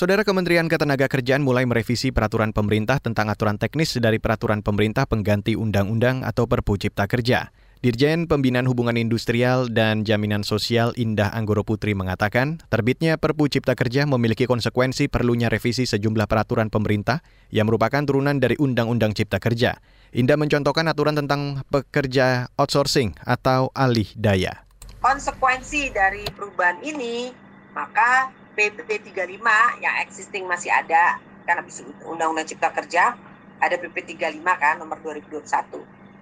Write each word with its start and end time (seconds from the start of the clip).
Saudara 0.00 0.24
Kementerian 0.24 0.64
Ketenagakerjaan 0.64 1.44
mulai 1.44 1.68
merevisi 1.68 2.08
peraturan 2.08 2.56
pemerintah 2.56 3.04
tentang 3.04 3.28
aturan 3.28 3.60
teknis 3.60 3.92
dari 4.00 4.16
peraturan 4.16 4.64
pemerintah 4.64 5.04
pengganti 5.04 5.60
undang-undang 5.60 6.24
atau 6.24 6.48
Perpu 6.48 6.80
Cipta 6.80 7.04
Kerja. 7.04 7.52
Dirjen 7.84 8.24
Pembinaan 8.24 8.64
Hubungan 8.64 8.96
Industrial 8.96 9.68
dan 9.68 10.08
Jaminan 10.08 10.40
Sosial 10.40 10.96
Indah 10.96 11.28
Anggoro 11.36 11.68
Putri 11.68 11.92
mengatakan, 11.92 12.64
terbitnya 12.72 13.20
Perpu 13.20 13.52
Cipta 13.52 13.76
Kerja 13.76 14.08
memiliki 14.08 14.48
konsekuensi 14.48 15.12
perlunya 15.12 15.52
revisi 15.52 15.84
sejumlah 15.84 16.24
peraturan 16.24 16.72
pemerintah 16.72 17.20
yang 17.52 17.68
merupakan 17.68 18.00
turunan 18.00 18.40
dari 18.40 18.56
Undang-Undang 18.56 19.12
Cipta 19.12 19.36
Kerja. 19.36 19.84
Indah 20.16 20.40
mencontohkan 20.40 20.88
aturan 20.88 21.20
tentang 21.20 21.60
pekerja 21.68 22.48
outsourcing 22.56 23.20
atau 23.20 23.68
alih 23.76 24.08
daya. 24.16 24.64
Konsekuensi 25.04 25.92
dari 25.92 26.24
perubahan 26.32 26.80
ini, 26.88 27.36
maka 27.76 28.39
PP 28.54 29.14
35 29.14 29.40
yang 29.80 29.94
existing 30.02 30.44
masih 30.46 30.70
ada 30.74 31.18
karena 31.46 31.62
Undang-Undang 32.06 32.46
Cipta 32.46 32.70
Kerja 32.70 33.14
ada 33.60 33.76
PP 33.76 34.16
35 34.16 34.40
kan 34.56 34.74
nomor 34.80 34.98
2021. 35.04 35.44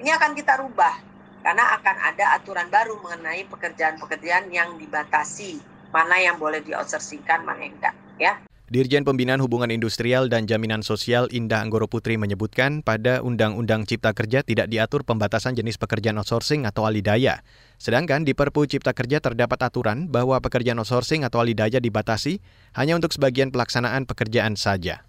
Ini 0.02 0.10
akan 0.14 0.30
kita 0.34 0.58
rubah 0.62 0.94
karena 1.42 1.64
akan 1.78 1.96
ada 2.14 2.34
aturan 2.34 2.66
baru 2.68 2.98
mengenai 2.98 3.46
pekerjaan-pekerjaan 3.46 4.50
yang 4.50 4.74
dibatasi, 4.76 5.62
mana 5.94 6.18
yang 6.18 6.36
boleh 6.36 6.60
di 6.60 6.74
outsourcingkan, 6.74 7.46
mana 7.46 7.62
yang 7.62 7.74
enggak, 7.78 7.94
ya. 8.18 8.32
Dirjen 8.68 9.00
Pembinaan 9.00 9.40
Hubungan 9.40 9.72
Industrial 9.72 10.28
dan 10.28 10.44
Jaminan 10.44 10.84
Sosial 10.84 11.24
Indah 11.32 11.64
Anggoro 11.64 11.88
Putri 11.88 12.20
menyebutkan 12.20 12.84
pada 12.84 13.24
Undang-Undang 13.24 13.88
Cipta 13.88 14.12
Kerja 14.12 14.44
tidak 14.44 14.68
diatur 14.68 15.08
pembatasan 15.08 15.56
jenis 15.56 15.80
pekerjaan 15.80 16.20
outsourcing 16.20 16.68
atau 16.68 16.84
alidaya. 16.84 17.40
Sedangkan 17.80 18.28
di 18.28 18.36
Perpu 18.36 18.68
Cipta 18.68 18.92
Kerja 18.92 19.24
terdapat 19.24 19.56
aturan 19.64 20.12
bahwa 20.12 20.36
pekerjaan 20.44 20.76
outsourcing 20.84 21.24
atau 21.24 21.40
alidaya 21.40 21.80
dibatasi 21.80 22.44
hanya 22.76 22.92
untuk 22.92 23.16
sebagian 23.16 23.48
pelaksanaan 23.48 24.04
pekerjaan 24.04 24.52
saja. 24.52 25.00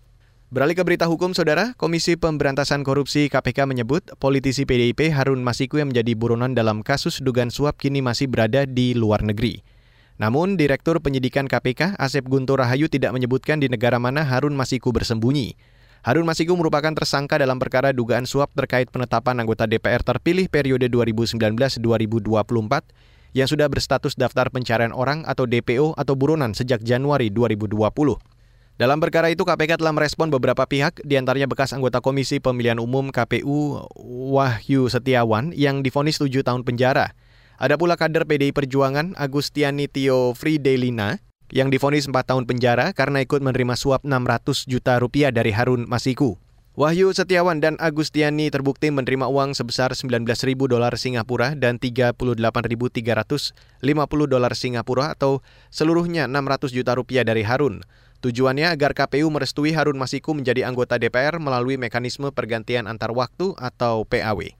Beralih 0.55 0.79
ke 0.79 0.87
berita 0.87 1.11
hukum, 1.11 1.35
Saudara, 1.35 1.75
Komisi 1.75 2.15
Pemberantasan 2.15 2.87
Korupsi 2.87 3.27
KPK 3.27 3.67
menyebut 3.67 4.07
politisi 4.23 4.63
PDIP 4.63 5.11
Harun 5.11 5.43
Masiku 5.43 5.83
yang 5.83 5.91
menjadi 5.91 6.15
buronan 6.15 6.55
dalam 6.55 6.79
kasus 6.79 7.19
dugaan 7.19 7.51
suap 7.51 7.75
kini 7.75 7.99
masih 7.99 8.31
berada 8.31 8.63
di 8.63 8.95
luar 8.95 9.19
negeri. 9.19 9.78
Namun, 10.19 10.59
Direktur 10.59 10.99
Penyidikan 10.99 11.47
KPK, 11.47 11.95
Asep 11.95 12.27
Guntur 12.27 12.59
Rahayu 12.59 12.91
tidak 12.91 13.15
menyebutkan 13.15 13.63
di 13.63 13.71
negara 13.71 14.03
mana 14.03 14.27
Harun 14.27 14.51
Masiku 14.51 14.91
bersembunyi. 14.91 15.55
Harun 16.03 16.27
Masiku 16.27 16.59
merupakan 16.59 16.91
tersangka 16.91 17.39
dalam 17.39 17.55
perkara 17.55 17.95
dugaan 17.95 18.27
suap 18.27 18.51
terkait 18.51 18.91
penetapan 18.91 19.39
anggota 19.39 19.63
DPR 19.63 20.03
terpilih 20.03 20.51
periode 20.51 20.91
2019-2024 20.91 21.79
yang 23.31 23.47
sudah 23.47 23.71
berstatus 23.71 24.19
daftar 24.19 24.51
pencarian 24.51 24.91
orang 24.91 25.23
atau 25.23 25.47
DPO 25.47 25.95
atau 25.95 26.13
buronan 26.19 26.51
sejak 26.51 26.83
Januari 26.83 27.31
2020. 27.31 27.79
Dalam 28.79 28.99
perkara 29.03 29.27
itu, 29.27 29.43
KPK 29.43 29.75
telah 29.79 29.91
merespon 29.91 30.31
beberapa 30.31 30.63
pihak, 30.63 31.03
di 31.03 31.19
antaranya 31.19 31.51
bekas 31.51 31.75
anggota 31.75 31.99
Komisi 31.99 32.39
Pemilihan 32.39 32.79
Umum 32.79 33.11
KPU 33.11 33.87
Wahyu 34.35 34.87
Setiawan 34.87 35.51
yang 35.55 35.83
difonis 35.83 36.19
7 36.19 36.43
tahun 36.43 36.63
penjara. 36.63 37.11
Ada 37.59 37.75
pula 37.75 37.99
kader 37.99 38.23
PDI 38.23 38.55
Perjuangan 38.55 39.19
Agustiani 39.19 39.91
Tio 39.91 40.31
Fridelina 40.31 41.19
yang 41.51 41.67
difonis 41.67 42.07
4 42.07 42.15
tahun 42.23 42.47
penjara 42.47 42.95
karena 42.95 43.19
ikut 43.19 43.43
menerima 43.43 43.75
suap 43.75 44.07
600 44.07 44.63
juta 44.63 44.95
rupiah 44.95 45.27
dari 45.27 45.51
Harun 45.51 45.83
Masiku. 45.83 46.39
Wahyu 46.79 47.11
Setiawan 47.11 47.59
dan 47.59 47.75
Agustiani 47.75 48.47
terbukti 48.47 48.87
menerima 48.95 49.27
uang 49.27 49.59
sebesar 49.59 49.91
19.000 49.91 50.55
dolar 50.55 50.95
Singapura 50.95 51.51
dan 51.51 51.75
38.350 51.75 52.15
dolar 54.31 54.53
Singapura 54.55 55.11
atau 55.11 55.43
seluruhnya 55.67 56.31
600 56.31 56.71
juta 56.71 56.95
rupiah 56.95 57.27
dari 57.27 57.43
Harun. 57.43 57.83
Tujuannya 58.23 58.71
agar 58.71 58.95
KPU 58.95 59.27
merestui 59.27 59.75
Harun 59.75 59.99
Masiku 59.99 60.31
menjadi 60.31 60.63
anggota 60.63 60.95
DPR 60.95 61.43
melalui 61.43 61.75
mekanisme 61.75 62.31
pergantian 62.31 62.87
antar 62.87 63.11
waktu 63.11 63.51
atau 63.59 64.07
PAW. 64.07 64.58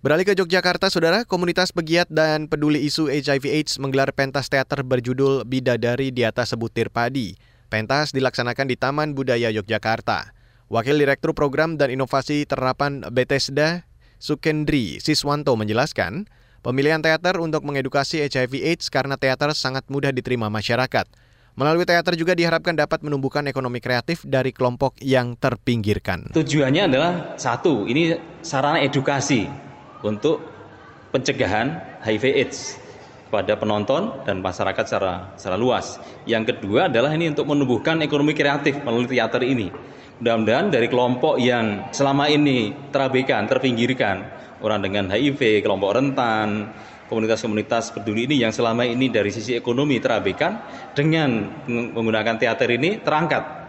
Beralih 0.00 0.24
ke 0.24 0.32
Yogyakarta, 0.32 0.88
Saudara, 0.88 1.28
komunitas 1.28 1.76
pegiat 1.76 2.08
dan 2.08 2.48
peduli 2.48 2.80
isu 2.88 3.12
HIV/AIDS 3.12 3.76
menggelar 3.84 4.16
pentas 4.16 4.48
teater 4.48 4.80
berjudul 4.80 5.44
Bidadari 5.44 6.08
di 6.08 6.24
atas 6.24 6.56
sebutir 6.56 6.88
padi. 6.88 7.36
Pentas 7.68 8.16
dilaksanakan 8.16 8.64
di 8.64 8.80
Taman 8.80 9.12
Budaya 9.12 9.52
Yogyakarta. 9.52 10.32
Wakil 10.72 10.96
Direktur 10.96 11.36
Program 11.36 11.76
dan 11.76 11.92
Inovasi 11.92 12.48
Terapan 12.48 13.04
Bethesda, 13.12 13.84
Sukendri 14.16 15.04
Siswanto 15.04 15.52
menjelaskan, 15.60 16.24
pemilihan 16.64 17.04
teater 17.04 17.36
untuk 17.36 17.60
mengedukasi 17.68 18.24
HIV/AIDS 18.24 18.88
karena 18.88 19.20
teater 19.20 19.52
sangat 19.52 19.84
mudah 19.92 20.16
diterima 20.16 20.48
masyarakat. 20.48 21.12
Melalui 21.60 21.84
teater 21.84 22.16
juga 22.16 22.32
diharapkan 22.32 22.72
dapat 22.72 23.04
menumbuhkan 23.04 23.44
ekonomi 23.52 23.84
kreatif 23.84 24.24
dari 24.24 24.56
kelompok 24.56 24.96
yang 25.04 25.36
terpinggirkan. 25.36 26.32
Tujuannya 26.32 26.88
adalah 26.88 27.12
satu, 27.36 27.84
ini 27.84 28.16
sarana 28.40 28.80
edukasi 28.80 29.68
untuk 30.04 30.40
pencegahan 31.10 32.00
HIV/AIDS 32.04 32.78
pada 33.30 33.54
penonton 33.54 34.26
dan 34.26 34.42
masyarakat 34.42 34.84
secara 34.84 35.34
secara 35.38 35.56
luas. 35.56 36.02
Yang 36.26 36.54
kedua 36.54 36.90
adalah 36.90 37.14
ini 37.14 37.30
untuk 37.30 37.46
menumbuhkan 37.46 38.02
ekonomi 38.02 38.34
kreatif 38.34 38.82
melalui 38.82 39.06
teater 39.06 39.46
ini. 39.46 39.70
Mudah-mudahan 40.20 40.68
dari 40.68 40.90
kelompok 40.90 41.40
yang 41.40 41.88
selama 41.94 42.28
ini 42.28 42.90
terabaikan, 42.92 43.48
terpinggirkan, 43.48 44.16
orang 44.60 44.84
dengan 44.84 45.08
HIV, 45.08 45.64
kelompok 45.64 45.96
rentan, 45.96 46.74
komunitas-komunitas 47.08 47.96
peduli 47.96 48.28
ini 48.28 48.44
yang 48.44 48.52
selama 48.52 48.84
ini 48.84 49.08
dari 49.08 49.32
sisi 49.32 49.56
ekonomi 49.56 49.96
terabaikan, 49.96 50.60
dengan 50.92 51.64
menggunakan 51.70 52.36
teater 52.36 52.68
ini 52.68 53.00
terangkat 53.00 53.59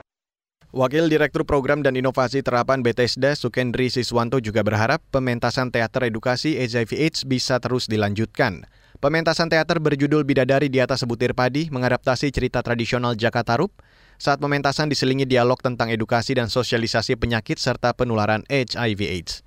Wakil 0.72 1.12
Direktur 1.12 1.44
Program 1.44 1.84
dan 1.84 2.00
Inovasi 2.00 2.40
Terapan 2.48 2.80
Bethesda 2.80 3.36
Sukendri 3.36 3.92
Siswanto 3.92 4.40
juga 4.40 4.64
berharap 4.64 5.04
pementasan 5.12 5.68
teater 5.68 6.08
edukasi 6.08 6.56
HIV/AIDS 6.56 7.28
bisa 7.28 7.59
terus 7.59 7.92
dilanjutkan. 7.92 8.64
Pementasan 9.04 9.52
teater 9.52 9.84
berjudul 9.84 10.24
Bidadari 10.24 10.72
di 10.72 10.80
atas 10.80 11.04
sebutir 11.04 11.36
padi 11.36 11.68
mengadaptasi 11.68 12.32
cerita 12.32 12.64
tradisional 12.64 13.20
Jakatarup. 13.20 13.84
Saat 14.16 14.40
pementasan 14.40 14.88
diselingi 14.88 15.28
dialog 15.28 15.59
tentang 15.59 15.92
edukasi 15.92 16.40
dan 16.40 16.48
sosialisasi 16.48 17.20
penyakit 17.20 17.59
serta 17.59 17.92
penularan 17.92 18.48
HIV/AIDS. 18.48 19.44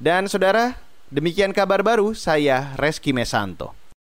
Dan 0.00 0.32
saudara, 0.32 0.80
demikian 1.12 1.52
kabar 1.52 1.84
baru 1.84 2.16
saya 2.16 2.72
Reski 2.80 3.12
Mesanto. 3.12 3.83